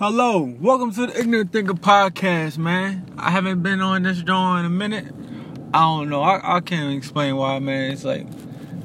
[0.00, 3.04] Hello, welcome to the Ignorant Thinker podcast, man.
[3.18, 5.14] I haven't been on this joint in a minute.
[5.74, 6.22] I don't know.
[6.22, 7.92] I, I can't explain why, man.
[7.92, 8.26] It's like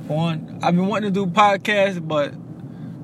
[0.09, 0.59] one.
[0.61, 2.33] I've been wanting to do podcasts, but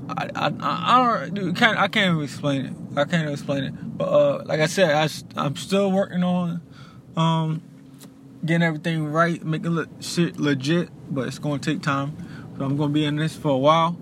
[0.09, 2.73] I I, I don't dude, can't I can't even explain it.
[2.97, 3.97] I can't explain it.
[3.97, 5.07] But uh, like I said, I,
[5.41, 6.61] I'm still working on
[7.15, 7.61] um
[8.45, 10.89] getting everything right, making shit legit.
[11.09, 12.17] But it's gonna take time.
[12.57, 13.97] So I'm gonna be in this for a while.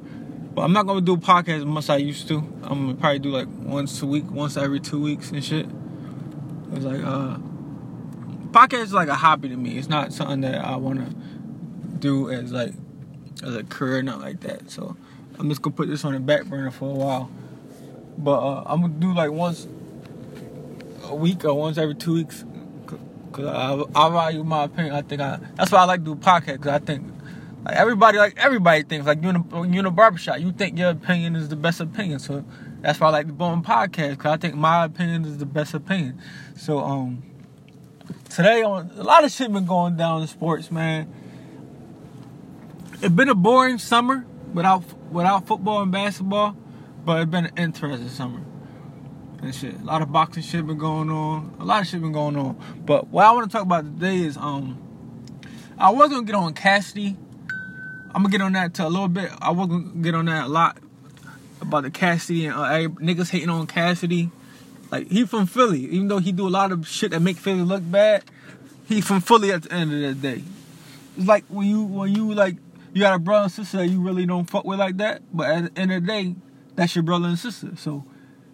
[0.59, 2.39] But I'm not gonna do podcasts as much as I used to.
[2.63, 5.65] I'm gonna probably do like once a week, once every two weeks and shit.
[6.73, 7.37] It's like uh
[8.51, 9.77] podcast is like a hobby to me.
[9.77, 11.15] It's not something that I wanna
[11.99, 12.73] do as like
[13.41, 14.69] as a career, not like that.
[14.69, 14.97] So
[15.39, 17.31] I'm just gonna put this on the back burner for a while.
[18.17, 19.65] But uh, I'm gonna do like once
[21.05, 22.43] a week or once every two weeks.
[23.31, 24.93] Cause I, I value my opinion.
[24.93, 26.63] I think I that's why I like to do podcasts.
[26.63, 27.09] Cause I think
[27.65, 30.77] like everybody, like everybody thinks, like you in a, you in a barbershop, you think
[30.77, 32.19] your opinion is the best opinion.
[32.19, 32.45] So
[32.81, 35.73] that's why I like the go podcast cause I think my opinion is the best
[35.73, 36.21] opinion.
[36.55, 37.23] So um,
[38.29, 41.13] today on a lot of shit been going down in sports, man.
[43.01, 46.55] It's been a boring summer without without football and basketball,
[47.03, 48.41] but it's been an interesting summer
[49.41, 49.79] and shit.
[49.79, 51.55] A lot of boxing shit been going on.
[51.59, 52.57] A lot of shit been going on.
[52.85, 54.77] But what I want to talk about today is um,
[55.77, 57.17] I was gonna get on Cassidy
[58.13, 59.31] I'm gonna get on that to a little bit.
[59.39, 60.77] I was gonna get on that a lot
[61.61, 64.31] about the Cassidy and uh, niggas hating on Cassidy.
[64.91, 67.61] Like he from Philly, even though he do a lot of shit that make Philly
[67.61, 68.23] look bad.
[68.87, 70.43] He from Philly at the end of the day.
[71.15, 72.55] It's like when you when you like
[72.93, 75.75] you got a brother and sister you really don't fuck with like that, but at
[75.75, 76.35] the end of the day,
[76.75, 77.75] that's your brother and sister.
[77.75, 78.03] So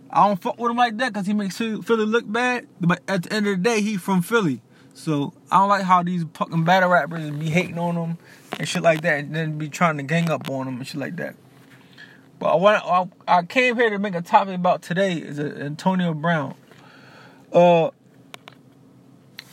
[0.10, 2.68] I don't fuck with him like that because he makes Philly look bad.
[2.82, 4.62] But at the end of the day, he from Philly.
[4.94, 8.18] So I don't like how these fucking battle rappers be hating on him
[8.60, 11.00] and shit like that, and then be trying to gang up on them and shit
[11.00, 11.36] like that.
[12.40, 12.84] But I want
[13.28, 16.56] I, I came here to make a topic about today is Antonio Brown.
[17.52, 17.90] Uh,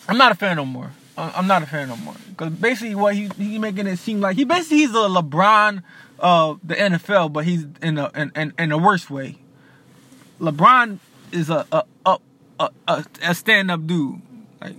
[0.09, 0.91] I'm not a fan no more.
[1.17, 4.37] I'm not a fan no more because basically what he he making it seem like
[4.37, 5.82] he basically he's a LeBron
[6.19, 9.38] of the NFL, but he's in a in, in, in a worse way.
[10.41, 10.98] LeBron
[11.31, 11.84] is a a
[12.59, 14.21] a, a, a stand up dude
[14.60, 14.77] Like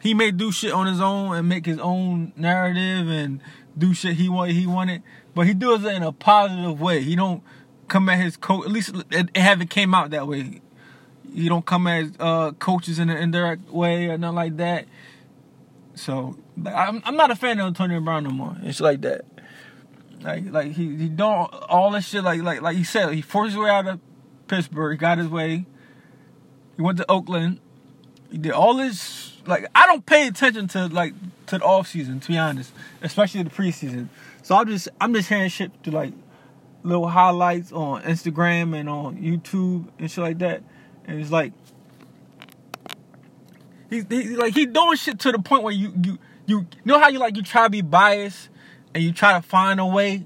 [0.00, 3.40] he may do shit on his own and make his own narrative and
[3.76, 5.02] do shit he wanted he wanted,
[5.34, 7.02] but he does it in a positive way.
[7.02, 7.42] He don't
[7.88, 8.66] come at his coach.
[8.66, 10.60] At least it, it haven't came out that way.
[11.32, 14.86] He don't come at uh, coaches in an indirect way or nothing like that.
[15.94, 18.56] So I'm I'm not a fan of Antonio Brown no more.
[18.62, 19.24] It's like that.
[20.22, 23.52] Like like he he don't all this shit like like like he said he forced
[23.52, 24.00] his way out of
[24.48, 24.98] Pittsburgh.
[24.98, 25.66] Got his way.
[26.76, 27.60] He went to Oakland.
[28.30, 31.14] He did all this like I don't pay attention to like
[31.46, 34.08] to the off season to be honest, especially the preseason.
[34.42, 36.12] So I'm just I'm just hearing shit to like
[36.82, 40.62] little highlights on Instagram and on YouTube and shit like that,
[41.06, 41.52] and it's like
[43.90, 47.08] he's he, like he doing shit to the point where you you you know how
[47.08, 48.48] you like you try to be biased
[48.94, 50.24] and you try to find a way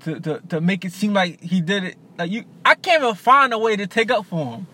[0.00, 1.96] to to to make it seem like he did it?
[2.18, 4.66] Like you I can't even find a way to take up for him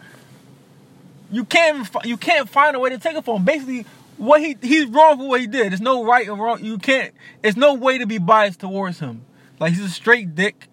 [1.31, 3.44] you can't you can't find a way to take it from him.
[3.44, 5.71] Basically, what he he's wrong for what he did.
[5.71, 6.65] There's no right or wrong.
[6.65, 7.15] You can't.
[7.43, 9.25] There's no way to be biased towards him.
[9.61, 10.69] Like he's a straight dick.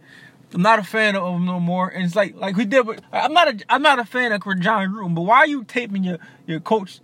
[0.54, 1.90] I'm not a fan of him no more.
[1.90, 2.86] And it's like like we did.
[2.86, 5.16] But I'm not a I'm not a fan of Jon Gruden.
[5.16, 7.00] But why are you taping your your coach?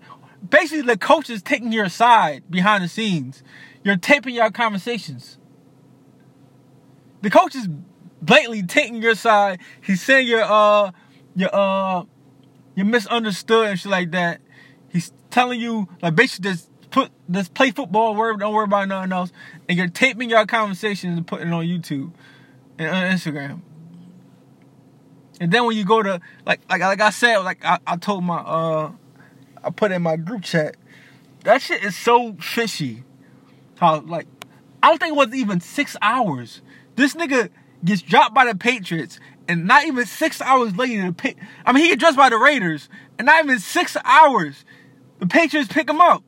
[0.47, 3.43] Basically, the coach is taking your side behind the scenes.
[3.83, 5.37] You're taping your conversations.
[7.21, 7.67] The coach is
[8.21, 9.59] blatantly taking your side.
[9.81, 10.91] He's saying your uh
[11.35, 12.05] your uh
[12.75, 14.41] you're misunderstood and shit like that.
[14.89, 19.11] He's telling you like basically just put just play football, worry, don't worry about nothing
[19.11, 19.31] else.
[19.67, 22.11] And you're taping your conversations and putting it on YouTube
[22.77, 23.61] and on Instagram.
[25.39, 28.23] And then when you go to like like like I said, like I, I told
[28.23, 28.91] my uh
[29.63, 30.75] I put in my group chat,
[31.43, 33.03] that shit is so fishy.
[33.77, 34.27] How like
[34.83, 36.61] I don't think it was even six hours.
[36.95, 37.49] This nigga
[37.83, 39.19] gets dropped by the Patriots
[39.51, 41.13] and not even six hours later,
[41.65, 42.87] I mean, he gets dressed by the Raiders,
[43.19, 44.63] and not even six hours,
[45.19, 46.23] the Patriots pick him up.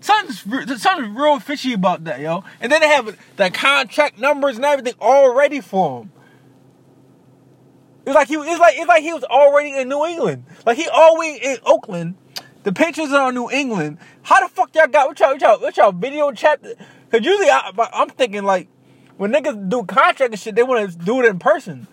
[0.00, 2.42] Something's, something's real fishy about that, yo.
[2.60, 6.12] And then they have the contract numbers and everything all ready for him.
[8.04, 10.46] It's like he it's like it's like he was already in New England.
[10.66, 12.16] Like he always in Oakland.
[12.64, 13.98] The Patriots are in New England.
[14.22, 16.60] How the fuck y'all got what y'all what y'all, what y'all video chat?
[16.62, 18.68] Cause usually I, I'm thinking like
[19.16, 21.86] when niggas do contract and shit, they want to do it in person.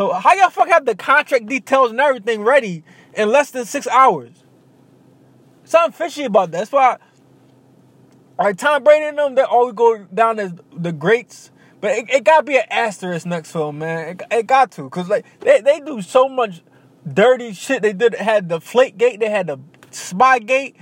[0.00, 3.86] So how y'all fuck have the contract details and everything ready in less than six
[3.86, 4.44] hours?
[5.64, 6.56] Something fishy about that.
[6.60, 6.96] That's why.
[8.38, 11.50] Right, Tom Brady and them, they always go down as the greats.
[11.82, 14.08] But it, it gotta be an asterisk next film, man.
[14.08, 16.62] It, it got to, cause like they, they do so much
[17.06, 18.14] dirty shit they did.
[18.14, 19.58] Had the flake gate, they had the
[19.90, 20.78] spy gate.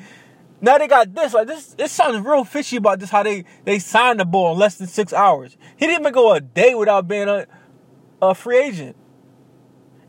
[0.61, 1.35] Now they got this.
[1.35, 3.11] Like this, this sounds real fishy about this.
[3.11, 5.57] How they they signed the ball in less than six hours.
[5.77, 7.49] He didn't even go a day without being a,
[8.23, 8.95] a free agent.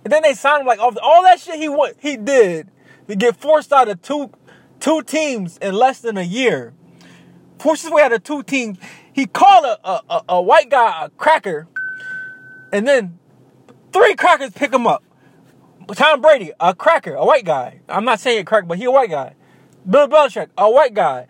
[0.04, 2.70] And then they signed him like all, all that shit he want he did
[3.08, 4.32] to get forced out of two
[4.80, 6.74] two teams in less than a year.
[7.60, 8.78] Forced his way out of two teams.
[9.12, 11.68] He called a, a, a white guy a cracker,
[12.72, 13.20] and then
[13.92, 15.04] three crackers pick him up.
[15.96, 17.82] Tom Brady, a cracker, a white guy.
[17.90, 19.36] I'm not saying it cracker, but he a white guy.
[19.90, 21.28] Bill Belichick, a white guy.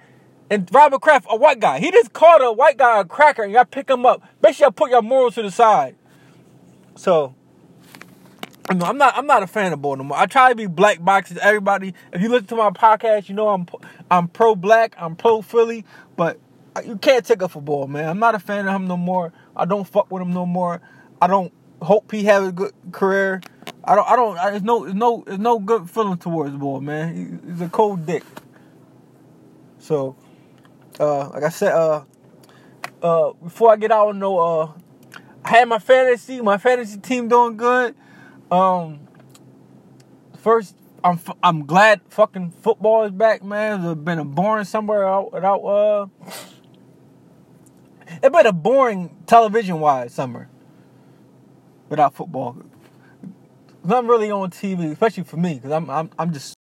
[0.50, 1.80] And Robert Kraft, a white guy.
[1.80, 4.22] He just called a white guy a cracker and y'all pick him up.
[4.42, 5.96] Basically, y'all put your morals to the side.
[6.96, 7.36] So,
[8.70, 10.18] I'm not I'm not a fan of Baltimore.
[10.18, 11.40] I try to be black boxes.
[11.40, 13.66] Everybody, if you listen to my podcast, you know I'm
[14.12, 15.86] I'm pro black, I'm pro Philly,
[16.16, 16.40] but
[16.86, 18.08] you can't take up for ball, man.
[18.08, 19.34] I'm not a fan of him no more.
[19.56, 20.82] I don't fuck with him no more.
[21.20, 21.52] I don't
[21.82, 23.42] hope he have a good career.
[23.84, 27.16] I don't I don't there's no there's no there's no good feeling towards ball, man.
[27.16, 28.24] He, he's a cold dick.
[29.80, 30.16] So,
[31.00, 32.04] uh, like I said, uh,
[33.02, 34.72] uh, before I get out, no, uh,
[35.44, 37.96] I had my fantasy, my fantasy team doing good.
[38.52, 39.08] Um,
[40.38, 43.86] first, I'm I'm glad fucking football is back, man.
[43.86, 46.08] It's been a boring somewhere out without uh.
[48.08, 50.50] It's been a boring television wise summer
[51.90, 52.58] without football.
[53.84, 56.58] Not really on TV, especially for me, because I'm I'm I'm just